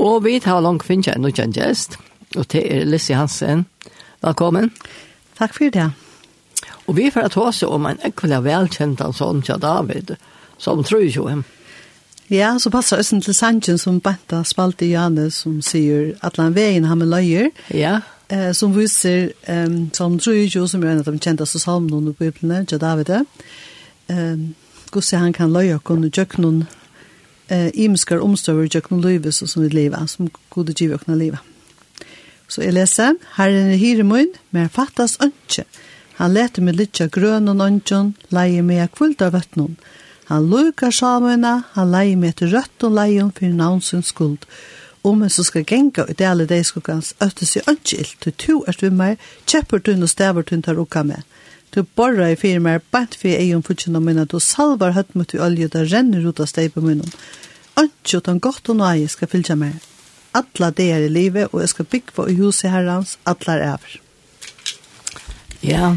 [0.00, 1.98] Og vi tar langt finnes jeg noen gjest,
[2.32, 3.66] og det er Lissi Hansen.
[4.24, 4.70] Velkommen.
[5.36, 5.90] Takk for det.
[6.88, 10.14] Og vi får ta oss om en ekvelig velkjent av sånn til David,
[10.56, 11.44] som tror jo henne.
[12.30, 16.54] Ja, så passer det til Sanchin som Benta spalt i Janne som sier at han
[16.54, 17.50] veien han med løyer.
[17.74, 17.98] Ja.
[18.30, 22.12] Eh, som viser um, som tror jo som er en av de kjenteste salmene under
[22.14, 23.10] Bibelen, til David.
[24.08, 24.54] Um,
[24.94, 26.62] Gusse han kan løye og kunne gjøre noen
[27.50, 31.38] eh, imskar omstøver gjøkken løyve som vi lever, som gode gjøkken løyve.
[32.50, 35.64] Så jeg leser, Herren er hyremun, men jeg fattas ønske.
[36.18, 39.76] Han leter med lytja grøn og ønsken, leier med kvult av vøttnån.
[40.30, 44.44] Han lukar samene, han leier med etter rødt og leier for navnsens skuld.
[45.02, 48.56] Om en som skal genga ut alle deg skukkans, øttes i ønske ilt, til to
[48.68, 51.22] er du meg, kjepper du og stever du tar rukka med.
[51.70, 55.34] Du borra i fyrir mer bant fyrir egen futsin og minna, du salvar høtt mot
[55.34, 57.12] i olje, der renner ut av steipa munnen.
[57.78, 59.78] Ønskje utan godt og nøye skal fylja meg.
[60.34, 63.98] Alla det er i livet, og jeg skal byggva i huset herrans, alla er over.
[65.60, 65.94] Ja,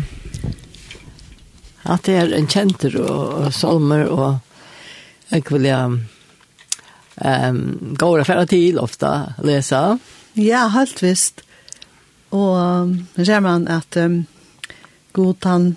[1.84, 4.28] at det er en kjenter og, og salmer og
[5.32, 7.62] jeg vil ja um,
[7.98, 9.10] gå og referere til ofte
[9.46, 9.82] lese.
[10.38, 11.42] Ja, helt visst.
[12.34, 14.24] Og um, ser man at um,
[15.14, 15.74] god han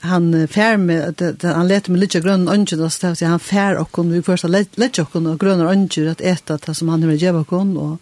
[0.00, 4.12] han fær med at han leter med litt grønn ønsker og så han fær okken
[4.14, 7.74] vi først leter okken og grønn ønsker at eta det som han har gjeva okken
[7.76, 7.96] og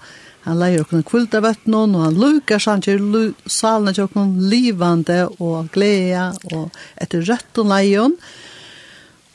[0.47, 5.23] han leier okken kult av noen og han lukar samtidig lu, salene til okken livande
[5.41, 6.69] og gleda og
[7.00, 8.19] etter rødt og leion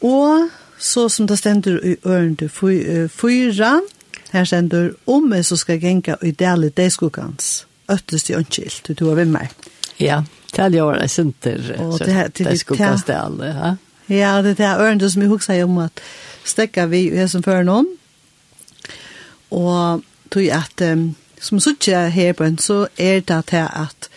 [0.05, 2.49] og så som det stender i øren til
[3.09, 3.79] fyra
[4.31, 9.17] her stender om jeg så skal genka i delig deiskukans øttest i ønskilt du har
[9.17, 9.49] vi meg
[9.97, 10.40] ja yeah.
[10.51, 13.77] Tal jag var center så det skulle kasta alla ha.
[14.05, 15.99] Ja, det där örn som jag huxar om att
[16.43, 17.97] stäcka vi är som för någon.
[19.49, 20.81] Och tog att
[21.39, 24.09] som sucha här på så är det att att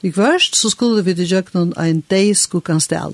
[0.00, 3.12] vi först så skulle vi det jag någon en dag skulle kan ställa.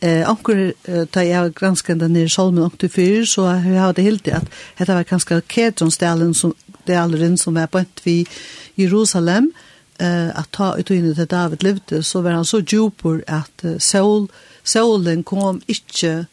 [0.00, 0.72] Eh onkel
[1.10, 4.32] ta jag granskan den i Salmen 84 så jag hade helt det
[4.76, 8.26] att det var ganska ketron ställen som det allrin som var på ett vi
[8.74, 9.52] Jerusalem
[10.02, 13.78] eh, at ta ut inn til David levde, så var han så djupor at eh,
[13.78, 14.26] sol,
[14.64, 16.26] solen kom ikke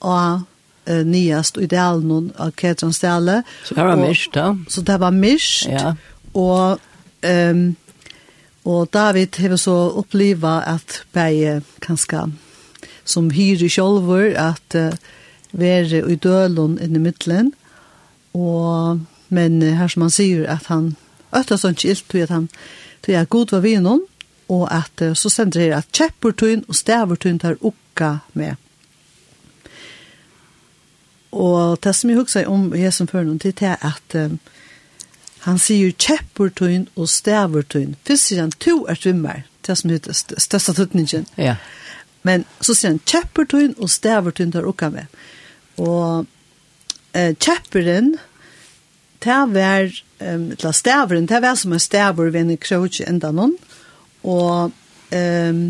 [0.00, 0.46] av
[0.86, 3.42] eh, nyast i delen av Ketrans dele.
[3.66, 4.54] Så det var mist, da?
[4.68, 5.92] Så det var mist, ja.
[6.34, 6.80] og...
[7.26, 7.76] Um,
[8.68, 12.26] Og David har så oppleva at bei kanskje
[13.08, 14.92] som hyre kjolver at uh,
[15.56, 17.54] være i dølen i middelen.
[18.34, 20.96] Og, men uh, her som han sier at han
[21.36, 22.48] Øtta sånn ikke ilt tog at han
[23.04, 24.06] tog at god var vi noen,
[24.48, 28.56] og at så sender her at kjeppertøyen og stavertøyen tar ukka med.
[31.32, 34.38] Og det som jeg husker om Jesus før noen tid, det er at um,
[35.44, 37.96] han sier kjeppertøyen og stavertøyen.
[38.06, 41.28] Først sier han to er svimmer, det som heter største tøtningen.
[41.36, 41.58] Ja.
[42.24, 45.20] Men så sier han kjeppertøyen og stavertøyen tar ukka med.
[45.76, 48.16] Og uh, kjepperen,
[49.24, 49.90] det var,
[50.20, 53.56] um, eller stavren, det var som en stavr ved en krog enda noen,
[54.22, 54.72] og,
[55.12, 55.62] um,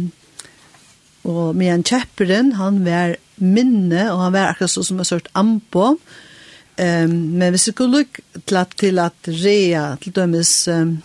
[1.29, 5.29] og med en kjepperen, han var minne, og han var akkurat så som en sort
[5.35, 10.99] ampo, um, men hvis vi skulle lukke til at, til at rea, til dømes um,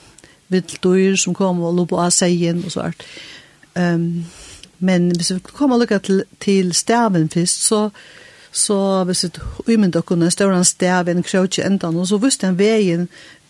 [0.53, 3.05] vilddøyr som kom og lå på av seien og sånt,
[3.79, 4.25] um,
[4.83, 7.87] men hvis vi kommer og lukke til, til staven først, så
[8.53, 12.59] så hvis et uimende kunne større en stav en krøtje enda, og så visste han
[12.59, 13.07] veien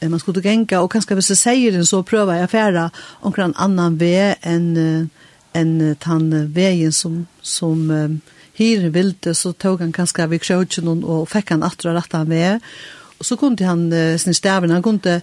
[0.09, 2.90] man skulle genka, og kanskje hvis jeg sier den, så prøver jeg færa
[3.22, 5.09] omkring en annan vei enn
[5.53, 8.18] en tann veien som, som um,
[8.58, 12.30] hyren vilde, så tog han kanskje av krøtje noen, og fikk han atra rett han
[12.30, 12.74] ved
[13.20, 15.22] og så kunne han uh, sin staven, han kunne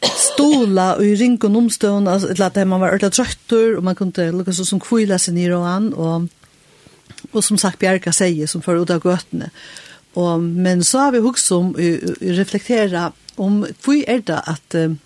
[0.00, 4.30] stola og i ring og omstående, eller at man var ordentlig trøttur, og man kunne
[4.32, 6.30] lukka så som kvila seg nir og han, og
[7.32, 9.50] og som sagt Bjerka sier, som fører ut av gøtene.
[10.18, 11.90] Og, men så har vi også om å
[12.34, 13.10] reflektera
[13.40, 14.96] om hvor er det at uh,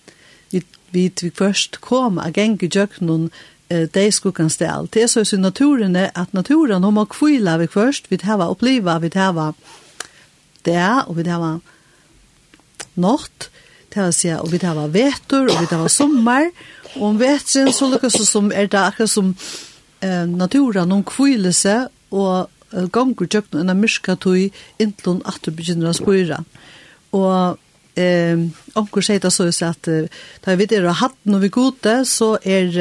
[0.50, 0.62] vi,
[0.94, 4.88] vi, vi først kom av geng i djøkkenen uh, de skukkan stel.
[4.88, 8.96] Det er så i naturen at naturen om å kvila vi først, vi hava oppliva,
[9.02, 9.52] vi hava
[10.64, 11.58] det, og vi hava
[12.94, 13.50] nått,
[13.94, 16.48] det vil si, og vi hava vetur, og vi hava sommar,
[16.94, 19.32] og om vetren så lukkast som er det akkurat som
[20.00, 24.38] eh, naturen om kvile seg, og uh, gongur tjøkken enn myrka tog
[24.82, 26.40] inntlån at du begynner å spore.
[27.14, 27.60] Og
[28.00, 28.40] eh,
[28.74, 30.08] omkur sier det så at uh,
[30.46, 32.72] da vi der har hatt noe vi gode, så er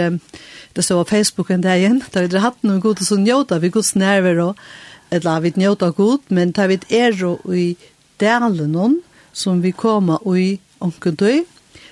[0.73, 3.05] det så var Facebook en dag igjen, da vi der har hatt noe vi gode,
[3.05, 4.65] så njóta vi gode nerver og
[5.13, 7.75] eller vi njóta god, men da vi er jo i
[8.17, 8.95] delen noen
[9.33, 11.43] som vi kommer og i omkur tog,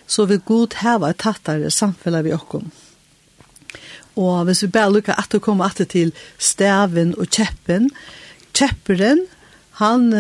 [0.07, 2.71] så vil god heva et tattare samfunnet vi okkom.
[4.19, 7.89] Og hvis vi bare lukker at det kommer at til staven og kjeppen,
[8.53, 9.25] kjepperen,
[9.79, 10.11] han,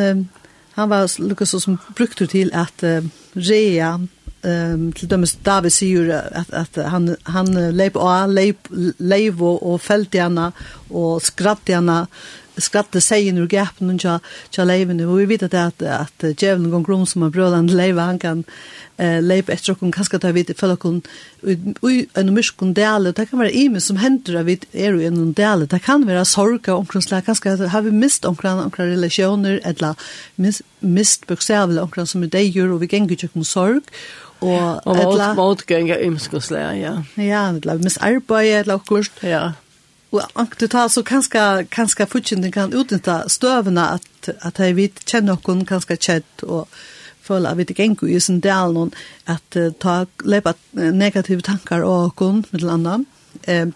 [0.77, 3.05] han var lukket så som brukte til at uh,
[3.35, 9.59] rea, um, til dømes David sier at, at han, han leip av, leip, leip og,
[9.59, 10.51] og felt gjerne
[10.89, 12.05] og skratt gjerne
[12.57, 14.17] skatte seien ur gapen og tja,
[14.51, 18.07] tja leivene, og vi vet at, at, at djevelen gong grom som er brøland leiva,
[18.09, 23.13] han kan uh, leiva etter okkur kanskje ta vidt følge okkur ui en myrskon dele,
[23.15, 26.25] det kan være ime som hender av vidt er ui en dele, det kan være
[26.29, 29.95] sorga omkring slag, kanskje har vi mist omkring omkring relasjoner, eller
[30.41, 33.87] mist, mist bøksevel omkring som er deir, og vi gengur tjekk om sorg,
[34.41, 36.93] Og, og mot, motgjenga ymskoslega, ja.
[37.21, 39.21] Ja, det er misarbeid, det er akkurat.
[39.21, 39.43] Ja.
[40.11, 45.27] Och det tar så kanske kanske fortsätta kan utnyttja stövna att att jag vet känner
[45.27, 46.69] någon kanske chat och
[47.21, 48.91] føle at vi ikke engår i sin del noen
[49.29, 53.03] at uh, ta lepa negative tankar och okon med landa
[53.43, 53.67] eh,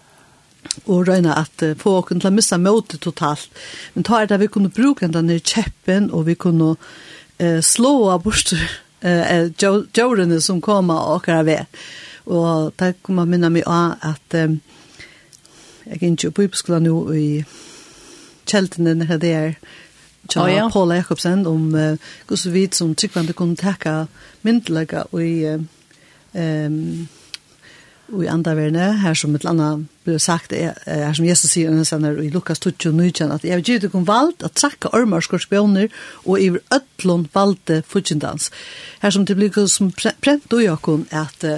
[0.85, 3.49] og røyna at uh, få okon til å missa møte totalt.
[3.93, 8.09] Men ta er det vi kunne bruke den i kjeppen og vi kunne uh, slå
[8.09, 11.81] av bort uh, jordene som kommer og akkurat ved.
[12.25, 14.59] Og det kommer minna meg av at um,
[15.85, 17.27] jeg er ikke på bibelskolen nå i
[18.49, 19.57] kjeltene her det er
[20.25, 20.63] Tja, oh, ja.
[20.73, 24.07] Paul Jakobsen om uh, hvordan vi som tryggvande kunne takke
[24.41, 27.05] myndelaga og i um,
[28.13, 31.49] og i andre verden, her som et eller annet blir sagt, er, her som Jesus
[31.55, 35.25] sier under senere i Lukas 29, at jeg vil gi ikke valgt at trakka ormar
[35.25, 35.89] skorspioner
[36.25, 38.51] og i ødlån valgte fudgjendans.
[39.01, 41.57] Her som det blir som prent og jakon at uh,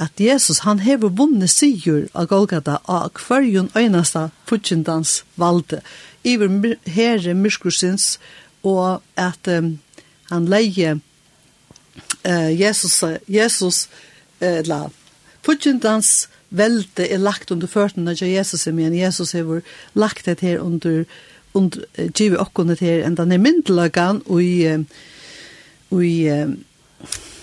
[0.00, 5.82] at Jesus han hever vunne sigur av Golgata av kvarjun øynasta futsindans valde
[6.24, 8.18] iver herre myrskursins
[8.64, 9.78] og at um,
[10.30, 10.96] han leie
[12.24, 13.88] uh, Jesus, Jesus
[14.40, 14.86] uh, la
[15.44, 19.60] futsindans velde er lagt under førtene av Jesus men Jesus hever
[19.94, 21.04] lagt det her under
[21.54, 21.80] und
[22.14, 24.84] givi okkunnet her enda nemyndelagan og i,
[25.90, 26.28] og i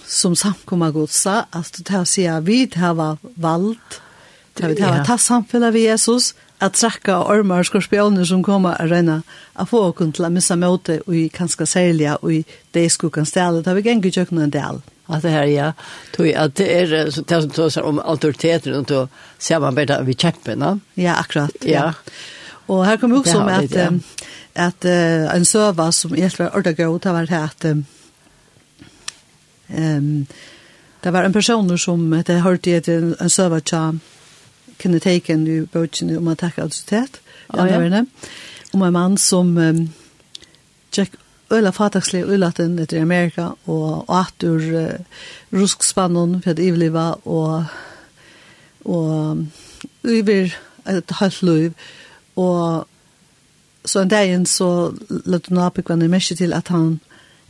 [0.08, 4.02] som samkommer godsa, at det er å si at vi har valgt,
[4.58, 6.32] det her var tatt samfunnet ved Jesus,
[6.64, 9.20] at trakka ormar og skorpioner som kommer og røyna
[9.62, 12.40] å få åkken til å missa møte og i kanskje særlig og i
[12.74, 14.80] det skukken stedet, det har vi gengur kjøkken en del.
[15.08, 15.68] At det her, ja,
[16.16, 20.74] tog at det er det som tar seg om autoriteten og tog samarbeidet ved kjeppene.
[21.00, 21.54] Ja, akkurat.
[21.62, 21.86] Ja.
[21.86, 22.18] ja.
[22.68, 24.02] Og her kommer vi også med at,
[24.56, 24.90] at, at,
[25.38, 27.70] en søva som helt var ordet ordentlig det var det at
[29.70, 30.28] Um,
[31.04, 33.92] det var en person som det hørte etter en søver tja
[34.82, 37.22] kunne teken i bøtjen om at takk adversitet,
[37.54, 38.04] ja, ja.
[38.74, 39.88] om en mann som um,
[40.92, 41.18] tjekk
[41.52, 45.22] øyla fatakslig øylaten etter Amerika og, åter atur uh,
[45.54, 47.66] ruskspannen for at ivliva og
[48.88, 49.46] og
[50.06, 50.54] yver
[50.88, 51.74] et halvt liv.
[52.36, 52.88] Og
[53.86, 57.00] så en dag så løtte Napik var nærmest til at han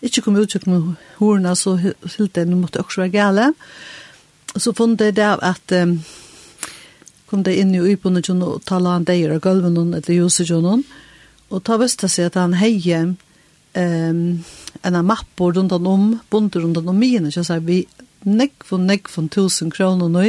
[0.02, 3.52] ikke kom ut med hårene, så helt det måtte også være gale.
[4.58, 5.98] Så funnet jeg det at um,
[7.28, 10.64] kom det inn i øyebundet til å tale han deier av gulven eller ljuset til
[10.64, 10.86] noen.
[11.50, 14.24] Og ta viste seg at han heie um,
[14.84, 17.86] en av mapper rundt han om, bunter rundt han om mine, så sier vi
[18.28, 20.26] nekk for nekk for tusen kroner nå.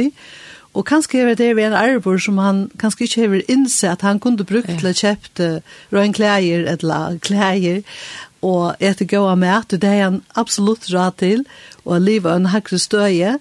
[0.77, 4.45] Og kanskje er det en arbor som han kanskje ikke har innsett at han kunne
[4.45, 5.47] brukt til å kjøpte
[5.91, 6.45] røyne klær
[6.75, 7.81] eller klær
[8.41, 11.43] og etter gåa mat, og det er han absolutt råd til,
[11.85, 13.37] og livet en hakre støye,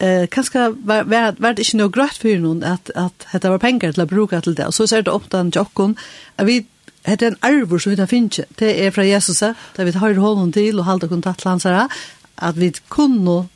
[0.00, 3.58] eh kanskje var var var det ikke noe grøtt for noen at at hetta var
[3.58, 4.66] pengar til å bruka til det.
[4.66, 5.96] Og så ser det opp den jokken.
[6.42, 6.66] Vi
[7.04, 8.46] hetta en arvor som vi tar finne.
[8.58, 9.38] Det er fra Jesus,
[9.76, 11.88] der vi har hånden til og hålla kontakt til hans her,
[12.38, 13.48] at vi kunne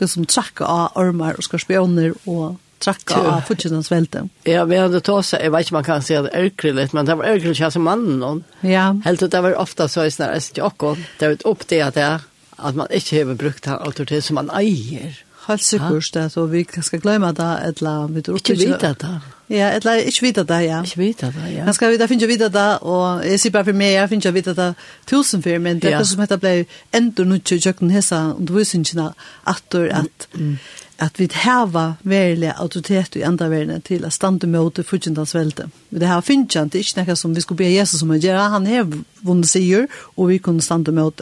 [0.00, 4.26] liksom, trakka av ormar og skorpioner og trakka av fortsatt välte.
[4.48, 7.32] Ja, vi hadde tås, jeg vet ikke man kan si det er men det var
[7.32, 8.44] ærkrilligt ikke som mannen noen.
[8.62, 8.92] Ja.
[9.04, 11.94] Helt til det var ofta så i snarere ikke akkurat, det var opp det at
[11.94, 12.12] det
[12.58, 15.14] at man ikke har brukt den autoritet som man eier.
[15.46, 18.52] Helt sikkert det, så vi skal glömma det, eller vi tror ikke.
[18.52, 19.20] Ikke vite det.
[19.48, 20.82] Ja, eller ikke vite det, ja.
[20.82, 21.64] Ikke vite det, ja.
[21.64, 24.54] Man skal vite, finner vite det, og jeg sier bare for meg, jeg finner vite
[24.54, 24.70] det
[25.06, 26.04] tusen for, men det er ja.
[26.04, 26.54] som heter ble
[26.96, 29.10] enda nødt til å kjøkken hese undervisningene,
[29.46, 30.40] at, at mm.
[30.40, 30.56] mm
[31.04, 35.68] at vi hava verilig autoritet i enda verden til å stande møte fyrtjentans velte.
[35.90, 38.18] Vi det her finnkjent, det er ikke noe som vi skulle be Jesus om å
[38.18, 38.86] gjøre, han har
[39.24, 41.20] vunnet sier, og vi kunne stande mot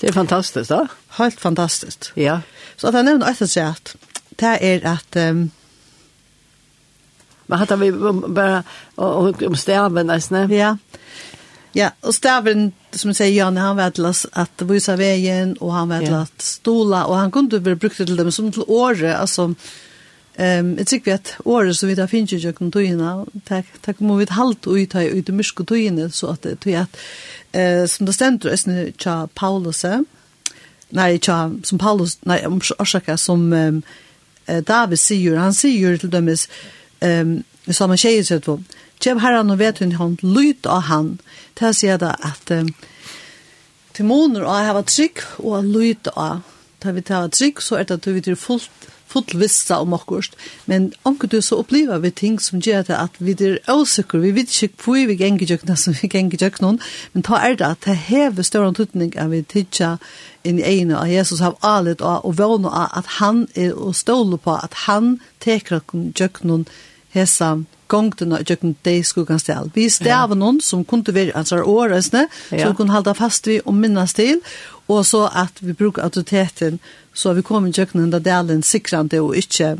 [0.00, 0.86] Det er fantastisk, da?
[1.18, 2.12] Helt fantastisk.
[2.16, 2.40] Ja.
[2.76, 3.94] Så at jeg nevner etter seg at
[4.40, 5.50] det er at um,
[7.46, 8.62] Men hadde vi bara
[8.96, 10.50] om staven, nesten?
[10.50, 10.72] Ja.
[10.72, 11.01] Ja
[11.74, 16.12] Ja, och stavren som säger Jan, han vet att att visa vägen och han vet
[16.12, 19.54] att stola och han kunde väl brukt till dem som till åre altså,
[20.38, 23.66] Ehm jeg tror vi at året så vi där finns ju noen kan takk, tack
[23.82, 26.96] tack må vi halt och ta ut i mysko tojna så att det att
[27.52, 29.84] eh som det ständer är nu cha Paulus
[30.88, 33.52] nej cha som Paulus nej om orsaka som
[34.46, 36.40] eh David sier, han sier till dem är
[37.00, 38.60] ehm som han sier så att
[39.02, 41.16] Kjev herran og vet hun hånd, lyd av han,
[41.58, 42.68] til å si det at um,
[43.96, 46.44] til måneder å hava trygg og lyd av.
[46.82, 48.70] Da vi tar trygg, så er det at vi er fullt,
[49.10, 50.38] fullt vissa om okkurst.
[50.70, 54.32] Men anker du så opplever vi ting som gjør det at vi er åsikker, vi
[54.38, 56.72] vet ikke hvor vi ganger gjøkna som vi ganger gjøkna,
[57.12, 59.96] men ta er det at det hever større tøtning enn vi tidsja
[60.46, 63.98] inn i egnet av Jesus av alet av og vågne av at han er og
[63.98, 66.62] ståle på at han teker gjøkna
[67.14, 67.56] hesa
[67.92, 69.70] gongtene og gjøkken deg skuggen stel.
[69.74, 72.64] Vi stav noen som kunne være altså, åresne, ja.
[72.64, 74.40] som kunne halda fast vi og minnes til,
[74.88, 76.80] og så at vi bruker autoriteten,
[77.14, 79.74] så vi kommer i gjøkken under delen sikrande og ikke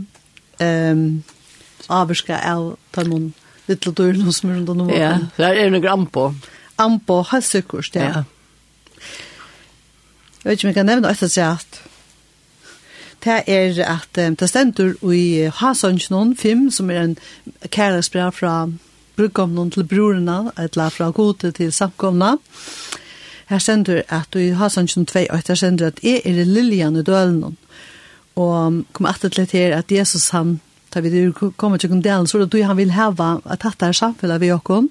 [0.60, 1.22] um,
[1.88, 3.32] avvarska av tarmon
[3.70, 6.28] little dørene som er rundt om Ja, det er noe på.
[6.82, 8.08] Ampo, helt sikkert, ja.
[8.08, 8.22] ja.
[10.42, 11.82] Jeg vet ikke om jeg kan nevne etter seg at
[13.24, 17.18] det er at um, det stender i Hasonsjonen 5, som er en
[17.70, 18.68] kærlighetsbrev fra
[19.16, 22.36] brudgomnen til brorene, eller fra gode til samkomne.
[23.48, 27.56] Her stender at i Hasonsjonen 2, og her stender at jeg er liljan i dølen.
[28.36, 30.60] Og kom at det her at Jesus han,
[30.94, 33.92] da vi kommer til kundelen, så er det du han vil heve at dette er
[33.92, 34.90] samfunnet vi åkken.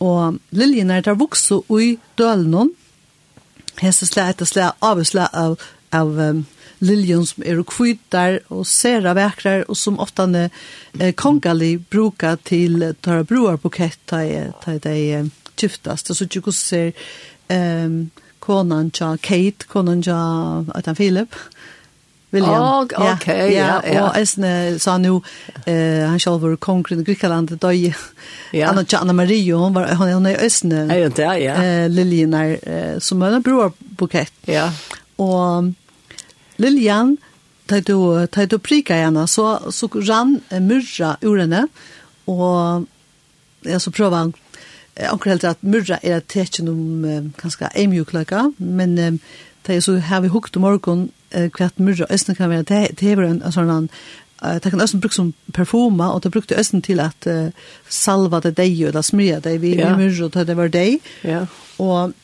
[0.00, 2.70] Og liljen er der vokser i dølen.
[3.80, 5.58] Hesse slag etter slag, avslag av,
[5.92, 6.46] av um,
[6.78, 13.24] liljen som er kvitar og sera vekrar og som ofta eh, kongali brukar til tara
[13.24, 14.22] broar bukett ta
[14.62, 15.24] ta dei
[15.56, 16.92] giftast så tjukk ser
[17.48, 21.34] ehm konan ja Kate konan ja at Philip
[22.30, 22.62] William.
[22.62, 24.02] Oh, okay, ja, ja, ja.
[24.04, 25.20] Og Esne sa nu,
[25.64, 27.94] eh, han selv var kongren i Grekland i dag.
[28.52, 28.70] Ja.
[28.70, 30.86] Anna Anna Maria, hun var hon, hon är Esne.
[30.90, 31.54] Ja, ja, ja.
[31.62, 34.32] Eh, Liljenar, eh, som en brorbukett.
[34.44, 34.70] Ja.
[35.16, 35.72] Og
[36.62, 37.16] Liljan,
[37.70, 41.66] da du, da du prika henne, så, så rann myrra ur henne,
[42.30, 42.86] og
[43.66, 44.34] jeg så prøver han
[44.96, 48.96] akkurat helt at myrra er et tekjen om um, kanskje en mjukløyka, men
[49.66, 52.64] da jeg så har vi hukt om morgen kvart hva at myrra østen kan være,
[52.70, 56.84] det er en sånn uh, det kan østen brukes som perfuma, og det brukte østen
[56.86, 57.50] til at uh,
[57.88, 59.92] salva det deg, eller smrya det, vi ja.
[59.98, 61.44] myrra, det var deg, ja.
[61.82, 62.14] og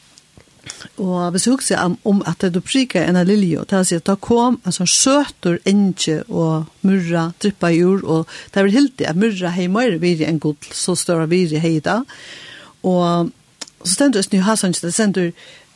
[1.03, 4.03] Og vi såg seg om, om at det prikket en av lilje, og det sier
[4.03, 8.69] at det kom en sånn søter enge og murra drippa i jord, og det er
[8.69, 12.03] vel helt det at murra hei mer viri enn god, så større viri hei da.
[12.87, 13.33] Og
[13.83, 15.33] så stender det snu hasan, det sender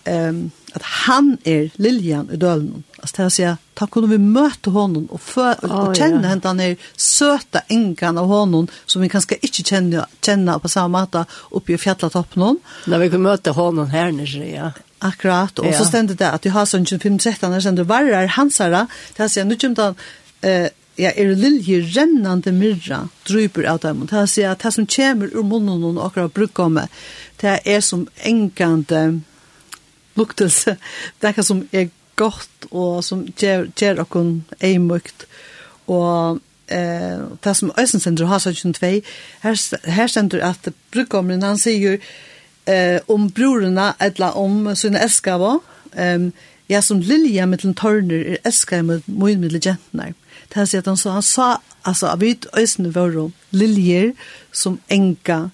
[0.07, 2.85] um, at han er Liljan i dølen.
[3.01, 3.47] Altså det er å si,
[3.81, 6.33] da kunne vi møte honom og, før, oh, og kjenne ja.
[6.35, 11.01] henne han er søta engan av honom som vi kanskje ikke kjenner, kjenner på samme
[11.01, 12.61] måte oppe i fjatlatoppen.
[12.87, 14.73] Da vi kunne møte honom her nere, ja.
[15.05, 15.77] Akkurat, og ja.
[15.77, 19.33] så stendte det at du har sånn 25-13 år var varrar hansara, det er å
[19.33, 24.07] si, nu kommer det eh, ja, er lilje rennande myrra dryper av dem.
[24.09, 26.73] Det er å si at det som kommer ur munnen og akkurat bruker
[27.43, 29.21] det er som engande
[30.17, 30.77] luktelse,
[31.23, 34.31] det er som er godt og som gjør, gjør okken
[34.65, 35.27] eimøkt.
[35.87, 36.41] Og
[36.73, 39.03] eh, det som Øysen sender har sagt 22,
[39.43, 41.99] her, her sender at brukkommeren han sier
[42.67, 45.59] eh, om brorene eller om sine elskere,
[45.97, 46.33] um,
[46.69, 50.15] ja, som lilja mittlen tørner er elskere med mye mittlen jentene.
[50.49, 51.51] Det han sier at han sa, han sa
[51.87, 53.15] altså, at vi Øysen var
[53.51, 54.13] liljer
[54.53, 55.47] som enka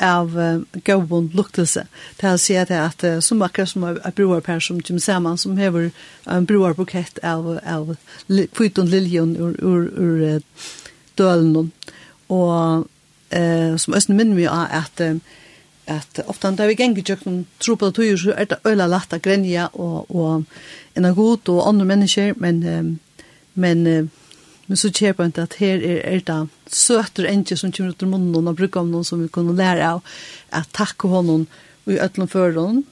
[0.00, 1.86] av uh, gåvon luktelse.
[2.16, 5.58] Det här säger det att uh, som akkurat som är broarpär som Jim Saman som
[5.58, 5.90] hever
[6.24, 10.40] en broar bukett av, av li, kviton liljon ur, ur, ur uh,
[11.14, 11.70] dölen
[12.26, 12.88] og
[13.36, 15.16] uh, som Østen minner mig av at uh,
[15.88, 19.12] at ofta da vi gengur tjøk noen tro på det så er det øyla lagt
[19.12, 20.44] av grenja og, og
[20.94, 22.98] en av god og andre mennesker, men, um,
[23.54, 24.10] men
[24.68, 28.12] Men så kjer på at her er, er det søter enkje som kommer ut av
[28.12, 30.02] munnen og bruker om noen som vi kunne lære av
[30.52, 31.46] at takke honom
[31.86, 32.84] og i øtlen for honom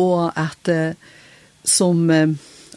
[0.00, 0.94] og at eh,
[1.66, 2.30] som eh,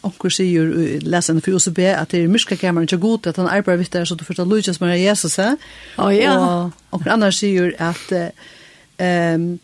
[0.04, 3.84] onker sier i lesende for OCB at det er myrskakammeren ikke god at han arbeider
[3.84, 5.54] vidt der så du først forstår Lujas med Jesus eh?
[5.98, 6.34] oh, ja.
[6.34, 9.60] og onker annars sier at eh, um,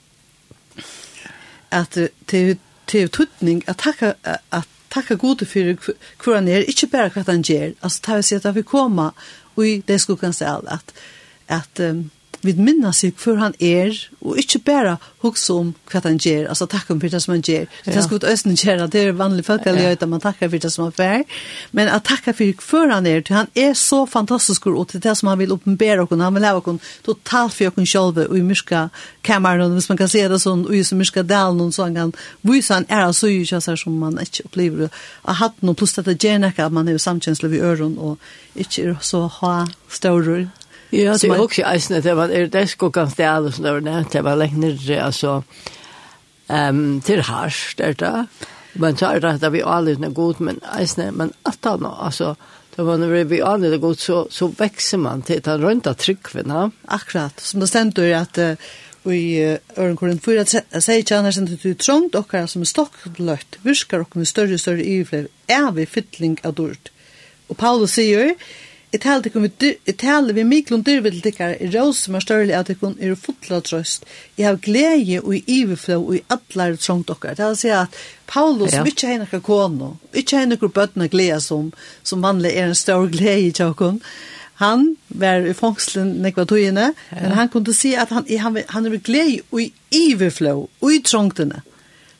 [1.70, 5.94] at til, til tutning at takka at takka gode for
[6.24, 9.10] hver han er, ikke bare hva han gjør, altså ta vi si at vi koma,
[9.56, 10.94] og det skulle skukkan sel, at,
[11.48, 16.16] at um, vi minna sig för han är och inte bara hugsa om vad han
[16.16, 19.12] gör alltså tacka för det som han gör det ska ut östen göra det är
[19.12, 21.24] vanligt folk att göra man tackar för det som han gör
[21.70, 25.28] men att tacka för för han är han är så fantastisk och till det som
[25.28, 28.90] han vill uppenbara och han vill ha kon totalt för och själv och i myska
[29.22, 32.12] kameran och man kan se det sån och i så myska dal någon sån kan
[32.40, 34.90] visa han är så ju så som man inte upplever
[35.22, 38.18] att ha någon plus att det gärna att man är samkänsla vid öron och
[38.54, 40.48] inte så ha större
[40.90, 44.06] Ja, det är också eisne, det var er det skokkan sted og sånn, det var
[44.12, 45.42] det var lengt nere, altså,
[46.48, 50.58] um, til hars, det er det, men så er det at vi anlitne god, men
[50.78, 52.34] eisne, men at han, altså,
[52.76, 56.70] Da man er vi aner er god, så, så vekser man til den rønta tryggvinna.
[56.88, 58.70] Akkurat, som det stender at uh,
[59.10, 60.44] i Øren Korinth 4,
[60.78, 64.56] sier ikke annars enn at du trångt okkar som er stokkløtt, virskar okkar med større
[64.56, 66.92] og større ivler, er vi fytling av dård.
[67.50, 68.36] Og Paulus sier,
[68.90, 69.50] Jeg taler til kommer,
[69.86, 73.60] jeg taler vi miklund dyrvidel tikkar i rås som er større at tikkun er fotla
[73.62, 74.02] trøst.
[74.38, 77.36] Jeg har glede og i iverflå og i atler trångt okkar.
[77.38, 77.94] Det er å si at
[78.26, 78.82] Paulus, ja.
[78.82, 81.70] har noen kone, vi ikke har noen bøttene glede som,
[82.02, 84.00] som vanlig er en stor glede i tjokkun.
[84.60, 84.88] Han
[85.22, 87.20] var i fangslen nekva tøyene, ja.
[87.22, 90.98] men han kunne si at han, han, han er glede og i iverflå og i
[91.06, 91.62] trångtene.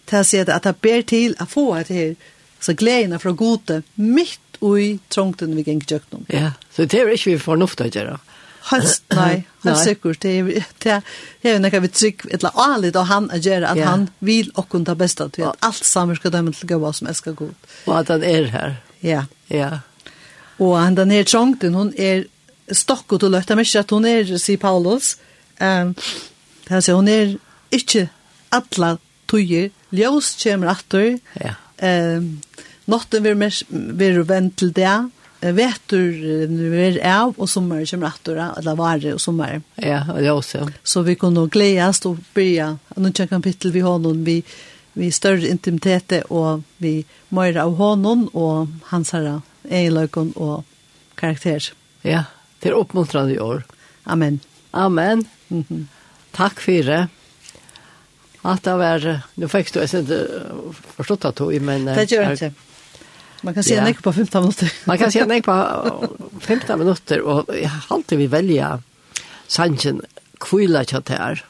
[0.07, 2.15] Det er å si at, at ber til å få et her,
[2.63, 6.27] så gledene fra gode, mitt ui trångten vi gikk gjøkken.
[6.33, 8.19] Ja, så det er ikke vi fornuft å gjøre.
[8.71, 10.21] Hans, nei, helt sikkert.
[10.23, 11.13] Det er, det er,
[11.43, 14.51] det er noe vi trygg, et la alit av han å gjøre, at han vil
[14.61, 15.49] okkun ta besta til.
[15.49, 17.71] At alt samer skal dømme til gøy som elskar god.
[17.89, 18.77] Og at han er her.
[19.01, 19.25] Ja.
[19.49, 19.81] Ja.
[20.61, 22.27] Og han den er trångten, hun er
[22.71, 23.49] stokkot og løtt.
[23.49, 25.15] Det er ikke at hun er, sier Paulus,
[25.59, 25.95] um,
[26.69, 27.35] altså, hun er
[27.75, 28.11] ikke
[28.53, 28.97] atla
[29.31, 29.71] tøyer.
[29.91, 31.17] Ljøs kommer etter.
[31.41, 31.57] Ja.
[31.81, 32.37] Um,
[32.91, 34.99] Notten vil være venn til det,
[35.41, 39.63] Vet vetur vi er av og sommer kommer attor eller vare og sommer.
[39.81, 40.67] Ja, og det også.
[40.85, 44.43] Så vi kunne gledes og byrja noen kapittel vi har noen vi,
[44.93, 50.69] vi større intimitet og vi møyre av honom og hans herre egenløkken og
[51.17, 51.73] karakter.
[52.05, 52.27] Ja,
[52.61, 53.65] det er oppmuntrande i år.
[54.05, 54.41] Amen.
[54.73, 55.25] Amen.
[55.49, 55.85] Mm -hmm.
[56.33, 57.09] Takk for det.
[58.45, 60.11] At det var, nu fikk du, jeg synes,
[60.97, 61.87] forstått at du, men...
[61.87, 62.70] Det gjør jeg ikke.
[63.43, 63.93] Man kan se ja.
[64.03, 64.73] på 15 minutter.
[64.85, 65.57] man kan se en på
[66.41, 68.73] 15 minutter, og jeg har alltid vi velge
[69.49, 70.03] sannsyn
[70.41, 71.45] kvila kjatt her.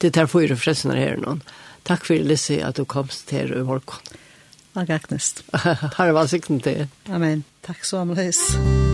[0.00, 1.42] Det er fyra forresten her noen.
[1.84, 4.16] Takk for Lissi at du komst her i morgen.
[4.74, 5.34] Takk, Agnes.
[5.96, 6.86] Har det vært sikten til.
[7.10, 7.44] Amen.
[7.66, 8.89] Takk så mye.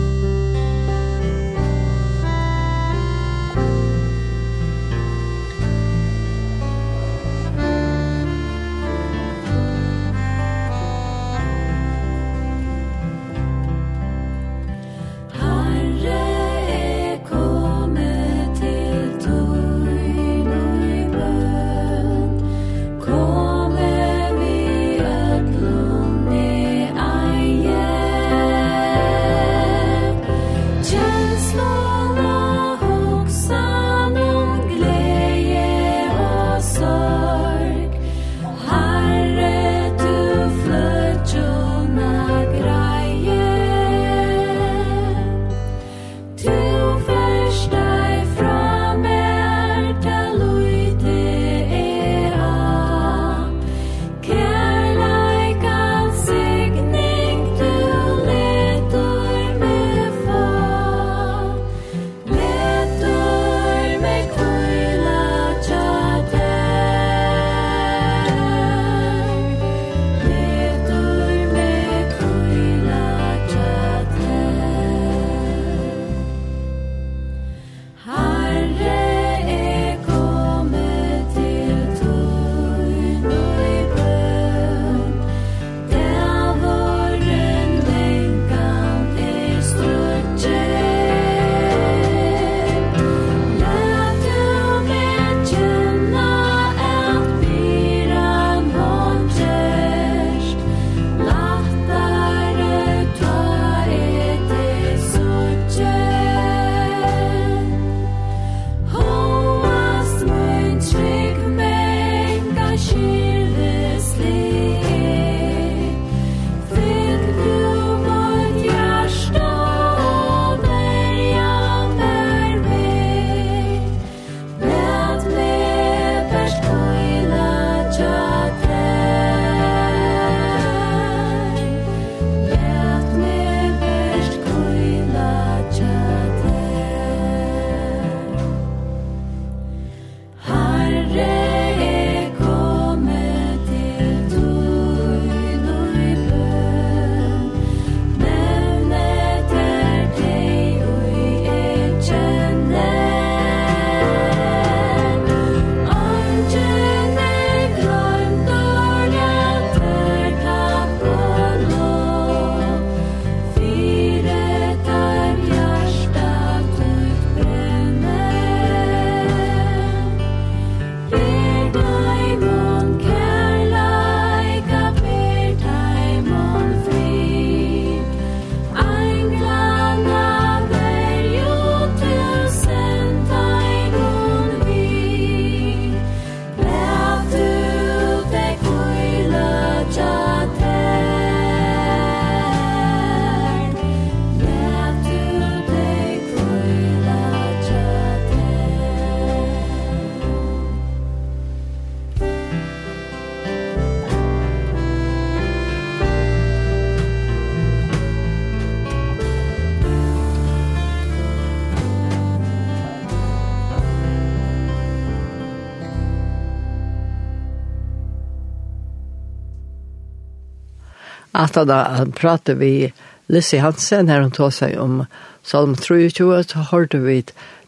[221.37, 222.93] At da prater vi
[223.29, 225.03] Lissi Hansen, her hun tog seg om
[225.45, 227.21] Salm 23, så hørte vi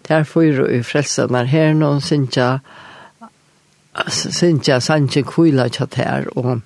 [0.07, 2.59] der fyra i frelsen er her noen synsja,
[4.09, 6.63] synsja sanje kvila tjatt her, og